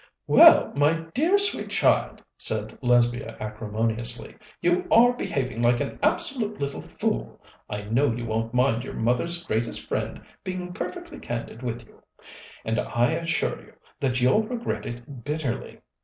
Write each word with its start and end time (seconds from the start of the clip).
"Well, 0.25 0.73
my 0.75 0.95
dear, 1.13 1.37
sweet 1.37 1.69
child," 1.69 2.23
said 2.35 2.75
Lesbia 2.81 3.37
acrimoniously, 3.39 4.35
"you 4.59 4.87
are 4.89 5.13
behaving 5.13 5.61
like 5.61 5.79
an 5.79 5.99
absolute 6.01 6.59
little 6.59 6.81
fool 6.81 7.39
(I 7.69 7.83
know 7.83 8.11
you 8.11 8.25
won't 8.25 8.51
mind 8.51 8.83
your 8.83 8.95
mother's 8.95 9.43
greatest 9.45 9.87
friend 9.87 10.23
being 10.43 10.73
perfectly 10.73 11.19
candid 11.19 11.61
with 11.61 11.85
you), 11.85 12.01
and 12.65 12.79
I 12.79 13.11
assure 13.11 13.61
you 13.61 13.73
that 13.99 14.19
you'll 14.19 14.41
regret 14.41 14.87
it 14.87 15.23
bitterly. 15.23 15.81